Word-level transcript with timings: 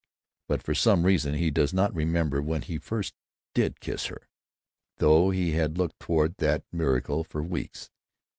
But, 0.47 0.63
for 0.63 0.73
some 0.73 1.03
reason, 1.05 1.35
he 1.35 1.51
does 1.51 1.75
not 1.75 1.93
remember 1.93 2.41
when 2.41 2.63
he 2.63 2.77
did 2.79 2.83
first 2.83 3.13
kiss 3.53 4.07
her, 4.07 4.27
though 4.97 5.29
he 5.29 5.51
had 5.51 5.77
looked 5.77 6.01
forward 6.01 6.39
to 6.39 6.45
that 6.45 6.63
miracle 6.71 7.23
for 7.23 7.43
weeks. 7.43 7.91